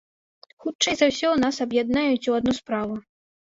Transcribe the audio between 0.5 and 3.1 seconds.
Хутчэй за ўсё, нас аб'яднаюць у адну справу.